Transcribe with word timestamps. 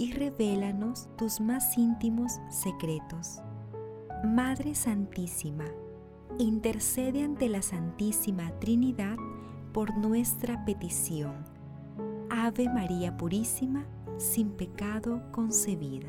y 0.00 0.12
revélanos 0.12 1.10
tus 1.18 1.42
más 1.42 1.76
íntimos 1.76 2.40
secretos. 2.48 3.42
Madre 4.24 4.74
Santísima, 4.74 5.66
intercede 6.38 7.22
ante 7.22 7.50
la 7.50 7.60
Santísima 7.60 8.50
Trinidad 8.60 9.18
por 9.74 9.94
nuestra 9.98 10.64
petición. 10.64 11.44
Ave 12.30 12.70
María 12.70 13.18
Purísima, 13.18 13.84
sin 14.16 14.52
pecado 14.52 15.20
concebida. 15.32 16.08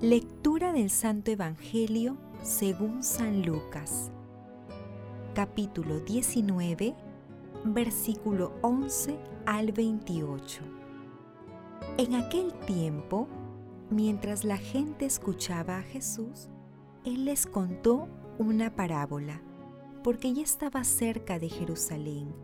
Lectura 0.00 0.72
del 0.72 0.88
Santo 0.88 1.32
Evangelio 1.32 2.16
según 2.42 3.02
San 3.02 3.42
Lucas 3.42 4.12
capítulo 5.40 6.00
19, 6.00 6.94
versículo 7.64 8.52
11 8.60 9.16
al 9.46 9.72
28. 9.72 10.60
En 11.96 12.14
aquel 12.14 12.52
tiempo, 12.66 13.26
mientras 13.88 14.44
la 14.44 14.58
gente 14.58 15.06
escuchaba 15.06 15.78
a 15.78 15.82
Jesús, 15.82 16.50
Él 17.06 17.24
les 17.24 17.46
contó 17.46 18.06
una 18.38 18.76
parábola, 18.76 19.40
porque 20.04 20.34
ya 20.34 20.42
estaba 20.42 20.84
cerca 20.84 21.38
de 21.38 21.48
Jerusalén, 21.48 22.34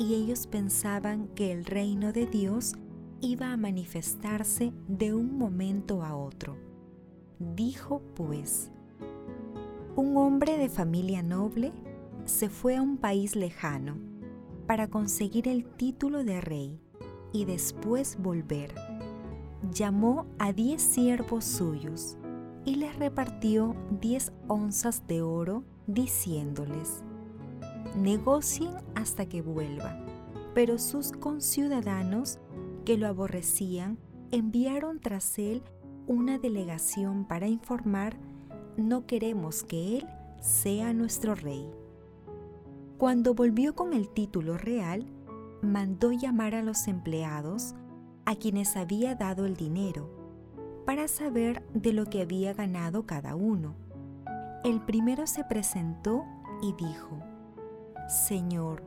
y 0.00 0.14
ellos 0.14 0.48
pensaban 0.48 1.28
que 1.36 1.52
el 1.52 1.64
reino 1.64 2.12
de 2.12 2.26
Dios 2.26 2.72
iba 3.20 3.52
a 3.52 3.56
manifestarse 3.56 4.72
de 4.88 5.14
un 5.14 5.38
momento 5.38 6.02
a 6.02 6.16
otro. 6.16 6.56
Dijo 7.38 8.02
pues, 8.16 8.72
un 9.94 10.16
hombre 10.16 10.58
de 10.58 10.68
familia 10.68 11.22
noble 11.22 11.72
se 12.24 12.48
fue 12.48 12.76
a 12.76 12.82
un 12.82 12.96
país 12.96 13.36
lejano 13.36 13.96
para 14.66 14.88
conseguir 14.88 15.48
el 15.48 15.64
título 15.64 16.24
de 16.24 16.40
rey 16.40 16.80
y 17.32 17.44
después 17.44 18.16
volver. 18.20 18.74
Llamó 19.72 20.26
a 20.38 20.52
diez 20.52 20.80
siervos 20.82 21.44
suyos 21.44 22.16
y 22.64 22.76
les 22.76 22.96
repartió 22.96 23.74
diez 24.00 24.32
onzas 24.48 25.06
de 25.06 25.22
oro, 25.22 25.64
diciéndoles, 25.86 27.02
negocien 27.96 28.70
hasta 28.94 29.26
que 29.26 29.42
vuelva. 29.42 30.04
Pero 30.54 30.78
sus 30.78 31.12
conciudadanos, 31.12 32.38
que 32.84 32.96
lo 32.96 33.06
aborrecían, 33.06 33.98
enviaron 34.30 35.00
tras 35.00 35.38
él 35.38 35.62
una 36.06 36.38
delegación 36.38 37.24
para 37.24 37.48
informar, 37.48 38.16
no 38.76 39.06
queremos 39.06 39.62
que 39.62 39.98
él 39.98 40.06
sea 40.40 40.92
nuestro 40.92 41.34
rey. 41.34 41.68
Cuando 43.00 43.32
volvió 43.32 43.74
con 43.74 43.94
el 43.94 44.10
título 44.10 44.58
real, 44.58 45.06
mandó 45.62 46.12
llamar 46.12 46.54
a 46.54 46.60
los 46.60 46.86
empleados 46.86 47.74
a 48.26 48.36
quienes 48.36 48.76
había 48.76 49.14
dado 49.14 49.46
el 49.46 49.56
dinero 49.56 50.10
para 50.84 51.08
saber 51.08 51.66
de 51.72 51.94
lo 51.94 52.04
que 52.04 52.20
había 52.20 52.52
ganado 52.52 53.06
cada 53.06 53.36
uno. 53.36 53.74
El 54.64 54.82
primero 54.82 55.26
se 55.26 55.44
presentó 55.44 56.26
y 56.60 56.74
dijo, 56.74 57.18
Señor, 58.06 58.82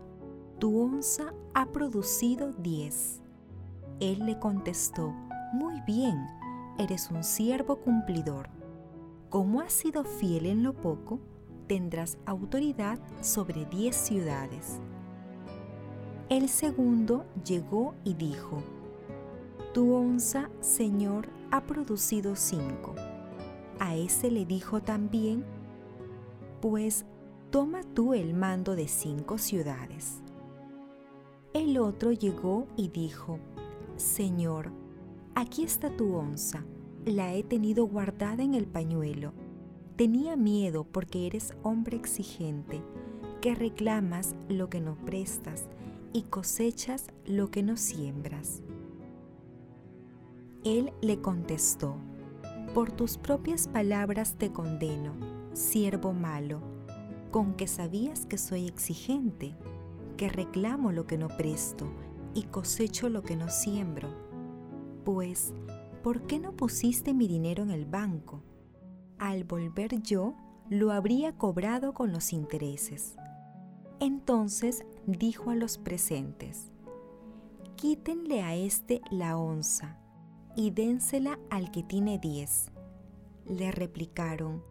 tu 0.60 0.80
onza 0.80 1.34
ha 1.56 1.72
producido 1.72 2.54
diez. 2.54 3.20
Él 4.00 4.28
le 4.28 4.38
contestó, 4.38 5.12
Muy 5.54 5.82
bien, 5.88 6.24
eres 6.78 7.10
un 7.10 7.24
siervo 7.24 7.78
cumplidor. 7.78 8.48
Como 9.32 9.60
has 9.60 9.74
sido 9.74 10.04
fiel 10.04 10.46
en 10.46 10.62
lo 10.62 10.76
poco, 10.76 11.20
tendrás 11.74 12.20
autoridad 12.28 13.00
sobre 13.22 13.66
diez 13.66 13.96
ciudades. 13.96 14.80
El 16.30 16.48
segundo 16.48 17.26
llegó 17.44 17.96
y 18.04 18.14
dijo, 18.14 18.62
Tu 19.74 19.92
onza, 19.92 20.52
Señor, 20.60 21.30
ha 21.50 21.64
producido 21.64 22.36
cinco. 22.36 22.94
A 23.80 23.96
ese 23.96 24.30
le 24.30 24.46
dijo 24.46 24.84
también, 24.84 25.44
Pues 26.62 27.08
toma 27.50 27.82
tú 27.96 28.14
el 28.14 28.36
mando 28.36 28.76
de 28.76 28.88
cinco 28.88 29.40
ciudades. 29.40 30.22
El 31.56 31.80
otro 31.80 32.12
llegó 32.12 32.68
y 32.78 32.90
dijo, 32.90 33.40
Señor, 33.96 34.70
aquí 35.34 35.64
está 35.64 35.90
tu 35.90 36.14
onza, 36.14 36.66
la 37.04 37.34
he 37.34 37.42
tenido 37.42 37.88
guardada 37.88 38.44
en 38.44 38.54
el 38.54 38.68
pañuelo 38.68 39.34
Tenía 39.96 40.36
miedo 40.36 40.86
porque 40.86 41.28
eres 41.28 41.54
hombre 41.62 41.98
exigente, 41.98 42.82
que 43.42 43.54
reclamas 43.54 44.34
lo 44.50 44.68
que 44.68 44.82
no 44.82 44.96
prestas 44.96 45.68
y 46.14 46.24
cosechas 46.24 47.08
lo 47.26 47.52
que 47.52 47.62
no 47.62 47.78
siembras. 47.78 48.64
Él 50.64 50.94
le 51.02 51.22
contestó, 51.22 51.98
por 52.74 52.92
tus 52.92 53.20
propias 53.20 53.68
palabras 53.68 54.36
te 54.40 54.52
condeno, 54.52 55.14
siervo 55.54 56.12
malo, 56.12 56.62
con 57.30 57.54
que 57.54 57.68
sabías 57.68 58.26
que 58.26 58.40
soy 58.40 58.66
exigente, 58.66 59.54
que 60.18 60.28
reclamo 60.28 60.92
lo 60.92 61.06
que 61.06 61.20
no 61.20 61.28
presto 61.28 61.86
y 62.34 62.44
cosecho 62.44 63.10
lo 63.10 63.22
que 63.22 63.36
no 63.36 63.50
siembro. 63.50 64.10
Pues, 65.06 65.54
¿por 66.02 66.24
qué 66.24 66.40
no 66.40 66.54
pusiste 66.54 67.14
mi 67.14 67.28
dinero 67.28 67.62
en 67.62 67.70
el 67.70 67.86
banco? 67.86 68.42
Al 69.24 69.46
volver 69.46 70.02
yo, 70.02 70.36
lo 70.70 70.92
habría 70.92 71.38
cobrado 71.38 71.94
con 71.94 72.12
los 72.12 72.34
intereses. 72.34 73.16
Entonces 74.02 74.86
dijo 75.08 75.50
a 75.50 75.56
los 75.56 75.78
presentes, 75.78 76.74
quítenle 77.78 78.42
a 78.42 78.54
éste 78.54 79.00
la 79.12 79.38
onza 79.38 79.98
y 80.58 80.72
dénsela 80.72 81.40
al 81.50 81.72
que 81.72 81.84
tiene 81.84 82.20
diez. 82.20 82.70
Le 83.46 83.72
replicaron, 83.72 84.62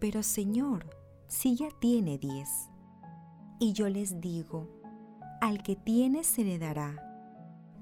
pero 0.00 0.24
Señor, 0.24 0.90
si 1.28 1.54
ya 1.54 1.68
tiene 1.78 2.18
diez. 2.18 2.70
Y 3.60 3.72
yo 3.72 3.88
les 3.88 4.20
digo, 4.20 4.68
al 5.40 5.62
que 5.62 5.76
tiene 5.76 6.24
se 6.24 6.42
le 6.42 6.58
dará, 6.58 7.00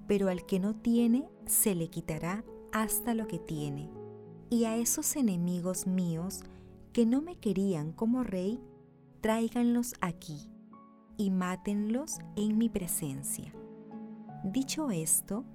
pero 0.06 0.28
al 0.28 0.44
que 0.44 0.60
no 0.60 0.74
tiene 0.74 1.30
se 1.46 1.74
le 1.74 1.88
quitará 1.88 2.44
hasta 2.72 3.14
lo 3.14 3.26
que 3.26 3.38
tiene 3.38 4.01
y 4.52 4.66
a 4.66 4.76
esos 4.76 5.16
enemigos 5.16 5.86
míos 5.86 6.42
que 6.92 7.06
no 7.06 7.22
me 7.22 7.36
querían 7.36 7.90
como 7.90 8.22
rey, 8.22 8.60
tráiganlos 9.22 9.94
aquí 10.02 10.50
y 11.16 11.30
mátenlos 11.30 12.18
en 12.36 12.58
mi 12.58 12.68
presencia. 12.68 13.50
Dicho 14.44 14.90
esto, 14.90 15.46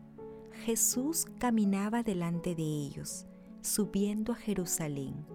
Jesús 0.66 1.28
caminaba 1.38 2.02
delante 2.02 2.56
de 2.56 2.64
ellos, 2.64 3.28
subiendo 3.62 4.32
a 4.32 4.36
Jerusalén. 4.36 5.28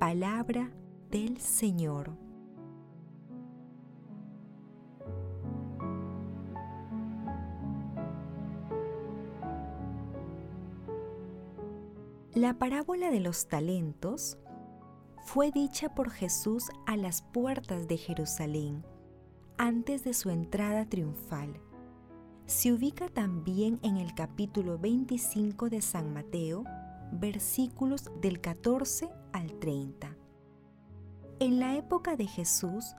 Palabra 0.00 0.72
del 1.12 1.38
Señor. 1.38 2.10
La 12.36 12.58
parábola 12.58 13.10
de 13.10 13.20
los 13.20 13.48
talentos 13.48 14.36
fue 15.24 15.50
dicha 15.52 15.94
por 15.94 16.10
Jesús 16.10 16.68
a 16.84 16.98
las 16.98 17.22
puertas 17.22 17.88
de 17.88 17.96
Jerusalén, 17.96 18.84
antes 19.56 20.04
de 20.04 20.12
su 20.12 20.28
entrada 20.28 20.84
triunfal. 20.84 21.58
Se 22.44 22.74
ubica 22.74 23.08
también 23.08 23.78
en 23.82 23.96
el 23.96 24.14
capítulo 24.14 24.78
25 24.78 25.70
de 25.70 25.80
San 25.80 26.12
Mateo, 26.12 26.64
versículos 27.10 28.10
del 28.20 28.42
14 28.42 29.08
al 29.32 29.58
30. 29.58 30.14
En 31.40 31.58
la 31.58 31.74
época 31.74 32.16
de 32.16 32.26
Jesús, 32.26 32.94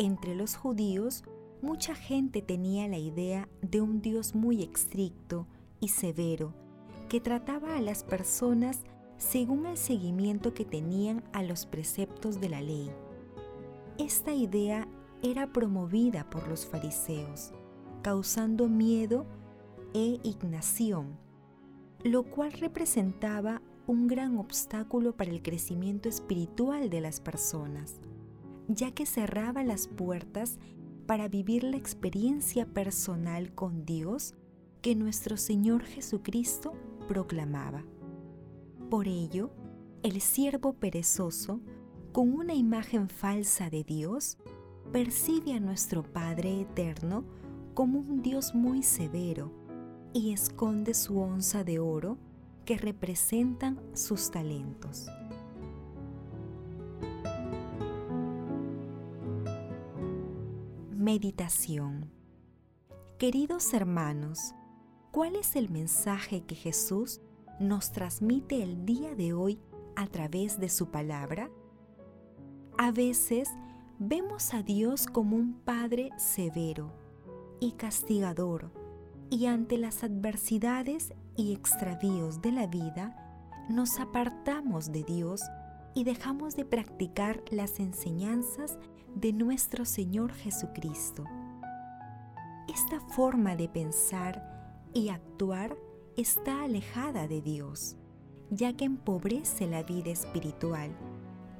entre 0.00 0.34
los 0.34 0.56
judíos, 0.56 1.22
mucha 1.62 1.94
gente 1.94 2.42
tenía 2.42 2.88
la 2.88 2.98
idea 2.98 3.48
de 3.60 3.80
un 3.80 4.02
Dios 4.02 4.34
muy 4.34 4.64
estricto 4.64 5.46
y 5.78 5.86
severo, 5.86 6.52
que 7.12 7.20
trataba 7.20 7.76
a 7.76 7.82
las 7.82 8.04
personas 8.04 8.80
según 9.18 9.66
el 9.66 9.76
seguimiento 9.76 10.54
que 10.54 10.64
tenían 10.64 11.22
a 11.34 11.42
los 11.42 11.66
preceptos 11.66 12.40
de 12.40 12.48
la 12.48 12.62
ley. 12.62 12.90
Esta 13.98 14.32
idea 14.32 14.88
era 15.22 15.52
promovida 15.52 16.30
por 16.30 16.48
los 16.48 16.64
fariseos, 16.64 17.52
causando 18.00 18.66
miedo 18.66 19.26
e 19.92 20.20
ignación, 20.22 21.18
lo 22.02 22.22
cual 22.22 22.52
representaba 22.54 23.60
un 23.86 24.06
gran 24.06 24.38
obstáculo 24.38 25.14
para 25.14 25.32
el 25.32 25.42
crecimiento 25.42 26.08
espiritual 26.08 26.88
de 26.88 27.02
las 27.02 27.20
personas, 27.20 28.00
ya 28.68 28.92
que 28.92 29.04
cerraba 29.04 29.64
las 29.64 29.86
puertas 29.86 30.58
para 31.04 31.28
vivir 31.28 31.62
la 31.62 31.76
experiencia 31.76 32.64
personal 32.64 33.54
con 33.54 33.84
Dios 33.84 34.34
que 34.80 34.94
nuestro 34.94 35.36
Señor 35.36 35.84
Jesucristo 35.84 36.72
proclamaba. 37.12 37.84
Por 38.88 39.06
ello, 39.06 39.50
el 40.02 40.22
siervo 40.22 40.72
perezoso, 40.72 41.60
con 42.10 42.32
una 42.32 42.54
imagen 42.54 43.10
falsa 43.10 43.68
de 43.68 43.84
Dios, 43.84 44.38
percibe 44.92 45.52
a 45.52 45.60
nuestro 45.60 46.02
Padre 46.02 46.62
Eterno 46.62 47.24
como 47.74 47.98
un 47.98 48.22
Dios 48.22 48.54
muy 48.54 48.82
severo 48.82 49.52
y 50.14 50.32
esconde 50.32 50.94
su 50.94 51.18
onza 51.18 51.64
de 51.64 51.80
oro 51.80 52.16
que 52.64 52.78
representan 52.78 53.78
sus 53.92 54.30
talentos. 54.30 55.06
Meditación 60.96 62.10
Queridos 63.18 63.74
hermanos, 63.74 64.54
¿cuál 65.12 65.36
es 65.36 65.56
el 65.56 65.68
mensaje 65.68 66.40
que 66.40 66.54
Jesús 66.54 67.20
nos 67.60 67.92
transmite 67.92 68.62
el 68.62 68.84
día 68.86 69.14
de 69.14 69.34
hoy 69.34 69.60
a 69.94 70.06
través 70.06 70.58
de 70.58 70.70
su 70.70 70.90
palabra? 70.90 71.50
A 72.78 72.90
veces 72.90 73.48
vemos 73.98 74.54
a 74.54 74.62
Dios 74.62 75.06
como 75.06 75.36
un 75.36 75.52
Padre 75.52 76.10
severo 76.16 76.90
y 77.60 77.72
castigador, 77.72 78.72
y 79.28 79.46
ante 79.46 79.76
las 79.76 80.02
adversidades 80.02 81.12
y 81.36 81.52
extravíos 81.52 82.40
de 82.40 82.52
la 82.52 82.66
vida, 82.66 83.16
nos 83.68 84.00
apartamos 84.00 84.92
de 84.92 85.04
Dios 85.04 85.42
y 85.94 86.04
dejamos 86.04 86.56
de 86.56 86.64
practicar 86.64 87.42
las 87.50 87.80
enseñanzas 87.80 88.78
de 89.14 89.32
nuestro 89.34 89.84
Señor 89.84 90.32
Jesucristo. 90.32 91.24
Esta 92.66 92.98
forma 93.14 93.56
de 93.56 93.68
pensar 93.68 94.61
y 94.94 95.08
actuar 95.08 95.76
está 96.16 96.62
alejada 96.62 97.26
de 97.28 97.40
Dios, 97.40 97.96
ya 98.50 98.74
que 98.76 98.84
empobrece 98.84 99.66
la 99.66 99.82
vida 99.82 100.10
espiritual 100.10 100.90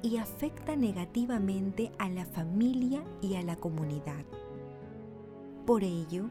y 0.01 0.17
afecta 0.17 0.75
negativamente 0.75 1.91
a 1.97 2.09
la 2.09 2.25
familia 2.25 3.03
y 3.21 3.35
a 3.35 3.41
la 3.41 3.55
comunidad. 3.55 4.25
Por 5.65 5.83
ello, 5.83 6.29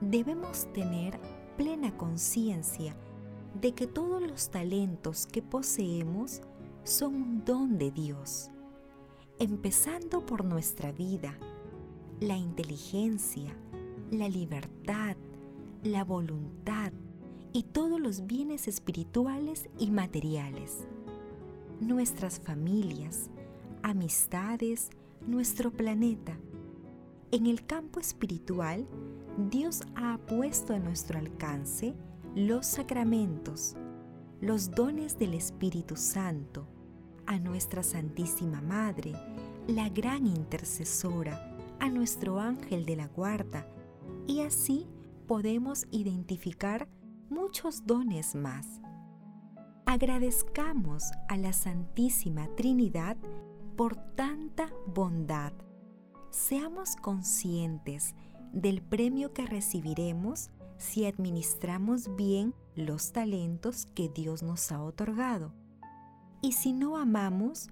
debemos 0.00 0.70
tener 0.72 1.18
plena 1.56 1.96
conciencia 1.96 2.96
de 3.60 3.72
que 3.72 3.86
todos 3.86 4.20
los 4.20 4.50
talentos 4.50 5.26
que 5.26 5.42
poseemos 5.42 6.42
son 6.82 7.14
un 7.14 7.44
don 7.44 7.78
de 7.78 7.92
Dios, 7.92 8.50
empezando 9.38 10.26
por 10.26 10.44
nuestra 10.44 10.92
vida, 10.92 11.38
la 12.20 12.36
inteligencia, 12.36 13.56
la 14.10 14.28
libertad, 14.28 15.16
la 15.84 16.02
voluntad 16.02 16.92
y 17.52 17.64
todos 17.64 18.00
los 18.00 18.26
bienes 18.26 18.68
espirituales 18.68 19.68
y 19.78 19.90
materiales, 19.90 20.88
nuestras 21.78 22.40
familias, 22.40 23.28
amistades, 23.82 24.88
nuestro 25.26 25.70
planeta. 25.70 26.38
En 27.32 27.46
el 27.46 27.66
campo 27.66 28.00
espiritual, 28.00 28.86
Dios 29.50 29.82
ha 29.94 30.16
puesto 30.26 30.72
a 30.72 30.78
nuestro 30.78 31.18
alcance 31.18 31.94
los 32.34 32.64
sacramentos, 32.64 33.76
los 34.40 34.70
dones 34.70 35.18
del 35.18 35.34
Espíritu 35.34 35.96
Santo, 35.96 36.66
a 37.26 37.38
nuestra 37.38 37.82
Santísima 37.82 38.62
Madre, 38.62 39.12
la 39.68 39.90
gran 39.90 40.26
intercesora, 40.26 41.58
a 41.78 41.90
nuestro 41.90 42.40
ángel 42.40 42.86
de 42.86 42.96
la 42.96 43.08
guarda, 43.08 43.66
y 44.26 44.40
así 44.40 44.86
podemos 45.26 45.86
identificar 45.90 46.88
muchos 47.30 47.86
dones 47.86 48.34
más. 48.34 48.80
Agradezcamos 49.86 51.04
a 51.28 51.36
la 51.36 51.52
Santísima 51.52 52.48
Trinidad 52.56 53.16
por 53.76 53.96
tanta 54.14 54.70
bondad. 54.86 55.52
Seamos 56.30 56.96
conscientes 56.96 58.14
del 58.52 58.82
premio 58.82 59.32
que 59.32 59.46
recibiremos 59.46 60.50
si 60.78 61.06
administramos 61.06 62.14
bien 62.16 62.54
los 62.74 63.12
talentos 63.12 63.86
que 63.86 64.08
Dios 64.08 64.42
nos 64.42 64.72
ha 64.72 64.82
otorgado. 64.82 65.52
Y 66.42 66.52
si 66.52 66.72
no 66.72 66.96
amamos, 66.96 67.68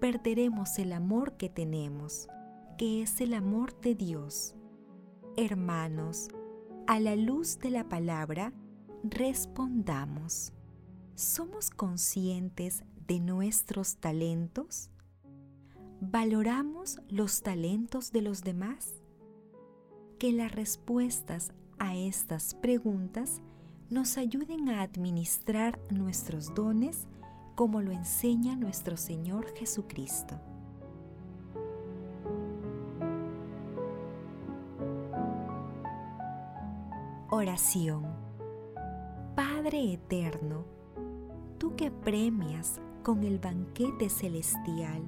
perderemos 0.00 0.78
el 0.78 0.92
amor 0.92 1.36
que 1.36 1.48
tenemos, 1.48 2.28
que 2.76 3.02
es 3.02 3.20
el 3.20 3.34
amor 3.34 3.80
de 3.80 3.94
Dios. 3.94 4.54
Hermanos, 5.36 6.28
a 6.86 7.00
la 7.00 7.16
luz 7.16 7.58
de 7.58 7.70
la 7.70 7.88
palabra, 7.88 8.52
respondamos. 9.04 10.52
¿Somos 11.14 11.70
conscientes 11.70 12.84
de 13.06 13.20
nuestros 13.20 13.96
talentos? 13.96 14.90
¿Valoramos 16.00 16.98
los 17.08 17.42
talentos 17.42 18.12
de 18.12 18.22
los 18.22 18.42
demás? 18.42 19.02
que 20.22 20.30
las 20.30 20.52
respuestas 20.52 21.50
a 21.80 21.96
estas 21.96 22.54
preguntas 22.54 23.42
nos 23.90 24.16
ayuden 24.16 24.68
a 24.68 24.82
administrar 24.82 25.80
nuestros 25.90 26.54
dones 26.54 27.08
como 27.56 27.82
lo 27.82 27.90
enseña 27.90 28.54
nuestro 28.54 28.96
Señor 28.96 29.52
Jesucristo. 29.56 30.40
Oración. 37.34 38.04
Padre 39.34 39.94
Eterno, 39.94 40.66
tú 41.56 41.74
que 41.76 41.90
premias 41.90 42.78
con 43.02 43.24
el 43.24 43.38
banquete 43.38 44.10
celestial 44.10 45.00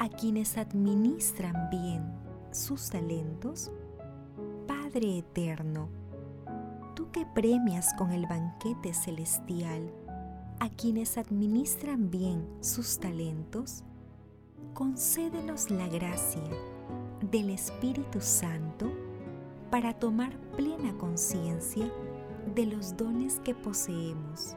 a 0.00 0.08
quienes 0.08 0.58
administran 0.58 1.70
bien 1.70 2.12
sus 2.50 2.90
talentos, 2.90 3.70
Padre 4.66 5.18
Eterno, 5.18 5.90
tú 6.96 7.12
que 7.12 7.24
premias 7.24 7.94
con 7.94 8.10
el 8.10 8.26
banquete 8.26 8.92
celestial 8.92 9.94
a 10.58 10.68
quienes 10.70 11.16
administran 11.16 12.10
bien 12.10 12.48
sus 12.62 12.98
talentos, 12.98 13.84
concédenos 14.72 15.70
la 15.70 15.86
gracia 15.86 16.42
del 17.30 17.50
Espíritu 17.50 18.20
Santo 18.20 19.13
para 19.74 19.92
tomar 19.92 20.38
plena 20.56 20.96
conciencia 20.98 21.92
de 22.54 22.64
los 22.64 22.96
dones 22.96 23.40
que 23.40 23.56
poseemos 23.56 24.54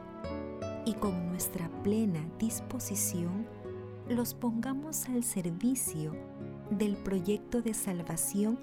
y 0.86 0.94
con 0.94 1.26
nuestra 1.26 1.68
plena 1.82 2.24
disposición 2.38 3.44
los 4.08 4.32
pongamos 4.32 5.08
al 5.08 5.24
servicio 5.24 6.12
del 6.70 6.96
proyecto 6.98 7.62
de 7.62 7.74
salvación 7.74 8.60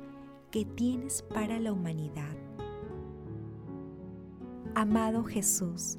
que 0.50 0.64
tienes 0.64 1.24
para 1.24 1.60
la 1.60 1.74
humanidad. 1.74 2.38
Amado 4.76 5.26
Jesús, 5.26 5.98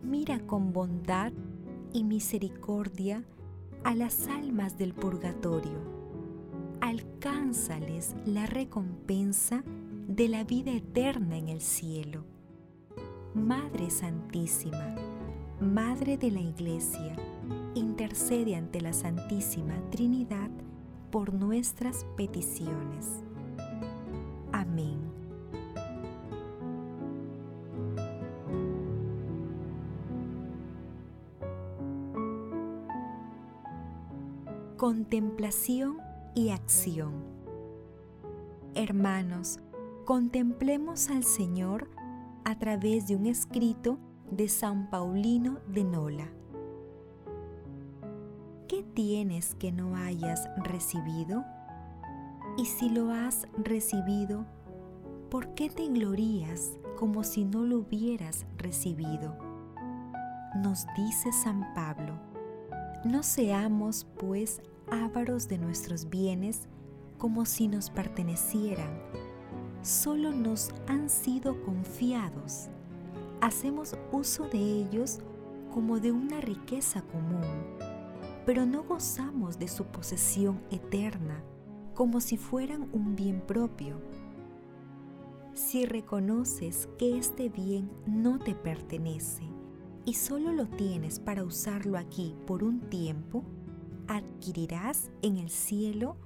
mira 0.00 0.38
con 0.46 0.72
bondad 0.72 1.32
y 1.92 2.04
misericordia 2.04 3.24
a 3.82 3.96
las 3.96 4.28
almas 4.28 4.78
del 4.78 4.94
purgatorio. 4.94 5.80
Alcánzales 7.24 8.16
la 8.26 8.46
recompensa 8.46 9.62
de 10.08 10.28
la 10.28 10.42
vida 10.42 10.72
eterna 10.72 11.36
en 11.36 11.48
el 11.48 11.60
cielo. 11.60 12.24
Madre 13.32 13.90
Santísima, 13.90 14.96
Madre 15.60 16.16
de 16.16 16.32
la 16.32 16.40
Iglesia, 16.40 17.14
intercede 17.76 18.56
ante 18.56 18.80
la 18.80 18.92
Santísima 18.92 19.74
Trinidad 19.90 20.50
por 21.12 21.32
nuestras 21.32 22.04
peticiones. 22.16 23.22
Amén. 24.50 24.98
Contemplación 34.76 36.11
y 36.34 36.50
acción. 36.50 37.12
Hermanos, 38.74 39.60
contemplemos 40.04 41.10
al 41.10 41.24
Señor 41.24 41.90
a 42.44 42.58
través 42.58 43.06
de 43.06 43.16
un 43.16 43.26
escrito 43.26 43.98
de 44.30 44.48
San 44.48 44.88
Paulino 44.88 45.58
de 45.68 45.84
Nola. 45.84 46.28
¿Qué 48.66 48.82
tienes 48.82 49.54
que 49.54 49.70
no 49.70 49.96
hayas 49.96 50.48
recibido? 50.56 51.44
Y 52.56 52.64
si 52.64 52.88
lo 52.88 53.10
has 53.10 53.46
recibido, 53.58 54.46
¿por 55.30 55.54
qué 55.54 55.68
te 55.68 55.86
glorías 55.88 56.78
como 56.98 57.24
si 57.24 57.44
no 57.44 57.62
lo 57.62 57.80
hubieras 57.80 58.46
recibido? 58.56 59.36
Nos 60.56 60.86
dice 60.96 61.32
San 61.32 61.74
Pablo, 61.74 62.14
no 63.04 63.22
seamos 63.22 64.06
pues 64.18 64.62
ávaros 64.92 65.48
de 65.48 65.56
nuestros 65.56 66.10
bienes 66.10 66.68
como 67.16 67.46
si 67.46 67.66
nos 67.66 67.88
pertenecieran, 67.88 68.90
solo 69.80 70.32
nos 70.32 70.70
han 70.86 71.08
sido 71.08 71.62
confiados. 71.64 72.68
Hacemos 73.40 73.96
uso 74.12 74.48
de 74.48 74.58
ellos 74.58 75.20
como 75.72 75.98
de 75.98 76.12
una 76.12 76.42
riqueza 76.42 77.00
común, 77.00 77.46
pero 78.44 78.66
no 78.66 78.84
gozamos 78.84 79.58
de 79.58 79.66
su 79.66 79.86
posesión 79.86 80.60
eterna 80.70 81.42
como 81.94 82.20
si 82.20 82.36
fueran 82.36 82.88
un 82.92 83.16
bien 83.16 83.40
propio. 83.40 83.98
Si 85.54 85.86
reconoces 85.86 86.88
que 86.98 87.16
este 87.16 87.48
bien 87.48 87.90
no 88.06 88.38
te 88.38 88.54
pertenece 88.54 89.44
y 90.04 90.14
solo 90.14 90.52
lo 90.52 90.66
tienes 90.66 91.18
para 91.18 91.44
usarlo 91.44 91.96
aquí 91.96 92.34
por 92.46 92.62
un 92.62 92.80
tiempo, 92.80 93.44
adquirirás 94.08 95.10
en 95.22 95.36
el 95.36 95.50
cielo 95.50 96.16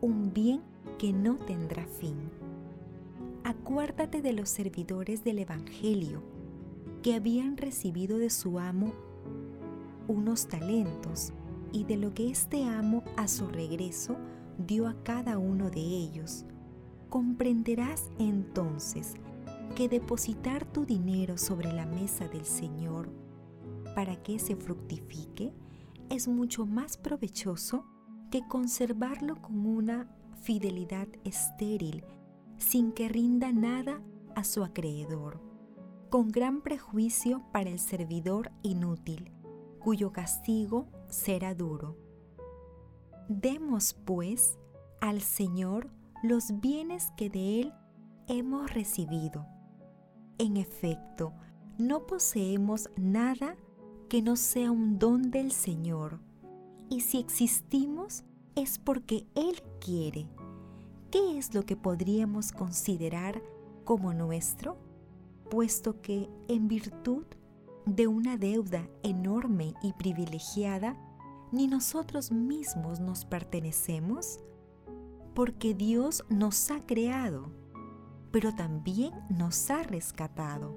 un 0.00 0.32
bien 0.32 0.62
que 0.98 1.12
no 1.12 1.36
tendrá 1.36 1.86
fin. 1.86 2.16
Acuérdate 3.44 4.22
de 4.22 4.32
los 4.32 4.48
servidores 4.48 5.24
del 5.24 5.38
Evangelio 5.38 6.22
que 7.02 7.14
habían 7.14 7.56
recibido 7.56 8.18
de 8.18 8.30
su 8.30 8.58
amo 8.58 8.92
unos 10.08 10.46
talentos 10.46 11.32
y 11.72 11.84
de 11.84 11.96
lo 11.96 12.14
que 12.14 12.30
este 12.30 12.64
amo 12.64 13.02
a 13.16 13.28
su 13.28 13.48
regreso 13.48 14.16
dio 14.58 14.88
a 14.88 14.94
cada 15.02 15.38
uno 15.38 15.70
de 15.70 15.80
ellos. 15.80 16.44
Comprenderás 17.08 18.10
entonces 18.18 19.14
que 19.74 19.88
depositar 19.88 20.64
tu 20.64 20.84
dinero 20.84 21.38
sobre 21.38 21.72
la 21.72 21.86
mesa 21.86 22.28
del 22.28 22.44
Señor 22.44 23.08
para 23.94 24.16
que 24.22 24.38
se 24.38 24.56
fructifique 24.56 25.52
es 26.10 26.28
mucho 26.28 26.66
más 26.66 26.96
provechoso 26.96 27.84
que 28.30 28.46
conservarlo 28.46 29.40
con 29.40 29.66
una 29.66 30.08
fidelidad 30.42 31.08
estéril 31.24 32.04
sin 32.58 32.92
que 32.92 33.08
rinda 33.08 33.52
nada 33.52 34.00
a 34.34 34.44
su 34.44 34.64
acreedor, 34.64 35.40
con 36.10 36.28
gran 36.28 36.62
prejuicio 36.62 37.42
para 37.52 37.70
el 37.70 37.78
servidor 37.78 38.50
inútil, 38.62 39.32
cuyo 39.78 40.12
castigo 40.12 40.86
será 41.08 41.54
duro. 41.54 41.96
Demos, 43.28 43.94
pues, 44.04 44.58
al 45.00 45.20
Señor 45.20 45.90
los 46.22 46.60
bienes 46.60 47.12
que 47.16 47.28
de 47.28 47.60
Él 47.60 47.74
hemos 48.28 48.72
recibido. 48.72 49.46
En 50.38 50.56
efecto, 50.56 51.32
no 51.78 52.06
poseemos 52.06 52.90
nada 52.96 53.56
que 54.08 54.22
no 54.22 54.36
sea 54.36 54.70
un 54.70 54.98
don 54.98 55.30
del 55.30 55.52
Señor, 55.52 56.20
y 56.88 57.00
si 57.00 57.18
existimos 57.18 58.24
es 58.54 58.78
porque 58.78 59.26
Él 59.34 59.62
quiere. 59.80 60.28
¿Qué 61.10 61.38
es 61.38 61.54
lo 61.54 61.64
que 61.64 61.76
podríamos 61.76 62.52
considerar 62.52 63.42
como 63.84 64.12
nuestro? 64.12 64.76
Puesto 65.50 66.00
que, 66.00 66.28
en 66.48 66.68
virtud 66.68 67.24
de 67.84 68.06
una 68.06 68.36
deuda 68.36 68.88
enorme 69.02 69.74
y 69.82 69.92
privilegiada, 69.92 70.96
ni 71.52 71.68
nosotros 71.68 72.32
mismos 72.32 73.00
nos 73.00 73.24
pertenecemos, 73.24 74.40
porque 75.34 75.74
Dios 75.74 76.24
nos 76.28 76.70
ha 76.70 76.80
creado, 76.84 77.50
pero 78.32 78.54
también 78.54 79.12
nos 79.30 79.70
ha 79.70 79.82
rescatado. 79.82 80.74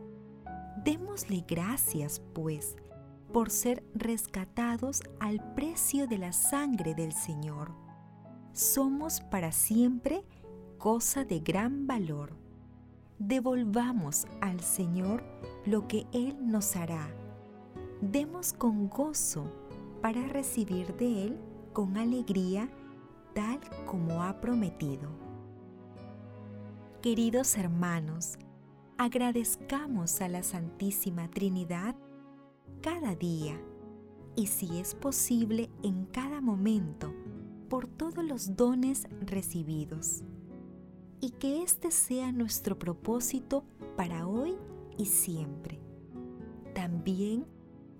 Démosle 0.83 1.43
gracias, 1.47 2.21
pues, 2.33 2.75
por 3.31 3.49
ser 3.49 3.83
rescatados 3.93 5.01
al 5.19 5.53
precio 5.53 6.07
de 6.07 6.17
la 6.17 6.33
sangre 6.33 6.95
del 6.95 7.13
Señor. 7.13 7.71
Somos 8.51 9.21
para 9.21 9.51
siempre 9.51 10.23
cosa 10.77 11.23
de 11.23 11.39
gran 11.39 11.87
valor. 11.87 12.35
Devolvamos 13.19 14.25
al 14.41 14.61
Señor 14.61 15.23
lo 15.65 15.87
que 15.87 16.07
Él 16.11 16.37
nos 16.41 16.75
hará. 16.75 17.13
Demos 18.01 18.53
con 18.53 18.89
gozo 18.89 19.51
para 20.01 20.25
recibir 20.27 20.95
de 20.95 21.25
Él 21.25 21.39
con 21.73 21.97
alegría 21.97 22.69
tal 23.33 23.59
como 23.85 24.23
ha 24.23 24.39
prometido. 24.41 25.09
Queridos 27.01 27.57
hermanos, 27.57 28.37
agradezcamos 28.97 30.21
a 30.21 30.27
la 30.27 30.43
Santísima 30.43 31.29
Trinidad 31.29 31.95
cada 32.81 33.15
día 33.15 33.59
y 34.35 34.47
si 34.47 34.79
es 34.79 34.95
posible 34.95 35.69
en 35.83 36.05
cada 36.05 36.41
momento 36.41 37.13
por 37.69 37.87
todos 37.87 38.23
los 38.23 38.55
dones 38.55 39.07
recibidos. 39.21 40.23
Y 41.21 41.31
que 41.31 41.61
este 41.61 41.91
sea 41.91 42.31
nuestro 42.31 42.79
propósito 42.79 43.63
para 43.97 44.27
hoy 44.27 44.55
y 44.97 45.05
siempre. 45.05 45.79
También 46.73 47.45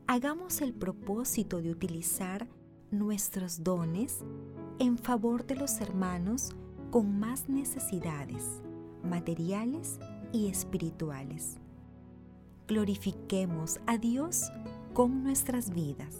hagamos 0.08 0.62
el 0.62 0.74
propósito 0.74 1.62
de 1.62 1.72
utilizar 1.72 2.48
nuestros 2.92 3.64
dones 3.64 4.24
en 4.80 4.98
favor 4.98 5.46
de 5.46 5.56
los 5.56 5.82
hermanos 5.82 6.56
con 6.90 7.20
más 7.20 7.50
necesidades 7.50 8.62
materiales 9.04 10.00
y 10.32 10.48
espirituales. 10.48 11.58
Glorifiquemos 12.70 13.80
a 13.88 13.98
Dios 13.98 14.52
con 14.94 15.24
nuestras 15.24 15.72
vidas. 15.74 16.16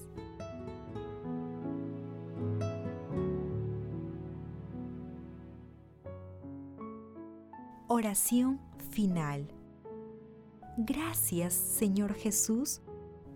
Oración 7.88 8.60
final. 8.90 9.48
Gracias, 10.76 11.54
Señor 11.54 12.16
Jesús, 12.16 12.82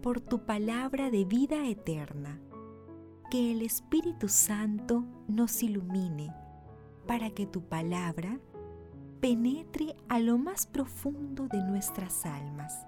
por 0.01 0.19
tu 0.19 0.47
palabra 0.47 1.11
de 1.11 1.23
vida 1.23 1.67
eterna. 1.67 2.39
Que 3.29 3.51
el 3.51 3.61
Espíritu 3.61 4.27
Santo 4.27 5.05
nos 5.27 5.61
ilumine 5.61 6.33
para 7.05 7.29
que 7.29 7.45
tu 7.45 7.61
palabra 7.61 8.39
penetre 9.21 9.95
a 10.09 10.19
lo 10.19 10.39
más 10.39 10.65
profundo 10.65 11.47
de 11.47 11.61
nuestras 11.63 12.25
almas 12.25 12.87